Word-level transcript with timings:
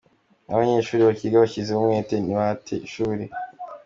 Nk’abanyeshuri 0.45 1.07
bakiga 1.09 1.41
bashyizeho 1.43 1.79
umwete, 1.81 2.13
ntibate 2.19 2.73
ishuri. 2.87 3.23